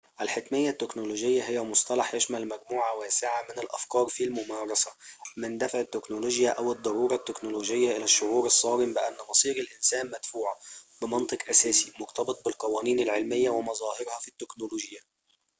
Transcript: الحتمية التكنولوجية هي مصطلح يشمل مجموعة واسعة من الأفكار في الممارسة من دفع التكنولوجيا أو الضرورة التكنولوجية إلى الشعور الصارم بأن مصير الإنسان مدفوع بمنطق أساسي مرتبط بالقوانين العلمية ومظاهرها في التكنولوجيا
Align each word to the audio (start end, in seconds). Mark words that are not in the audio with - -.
الحتمية 0.21 0.69
التكنولوجية 0.69 1.43
هي 1.43 1.61
مصطلح 1.61 2.13
يشمل 2.15 2.47
مجموعة 2.47 2.97
واسعة 2.97 3.41
من 3.49 3.59
الأفكار 3.59 4.07
في 4.07 4.23
الممارسة 4.23 4.91
من 5.37 5.57
دفع 5.57 5.79
التكنولوجيا 5.79 6.49
أو 6.51 6.71
الضرورة 6.71 7.15
التكنولوجية 7.15 7.95
إلى 7.97 8.03
الشعور 8.03 8.45
الصارم 8.45 8.93
بأن 8.93 9.13
مصير 9.29 9.55
الإنسان 9.55 10.07
مدفوع 10.07 10.57
بمنطق 11.01 11.37
أساسي 11.49 11.93
مرتبط 11.99 12.45
بالقوانين 12.45 12.99
العلمية 12.99 13.49
ومظاهرها 13.49 14.19
في 14.21 14.27
التكنولوجيا 14.27 14.99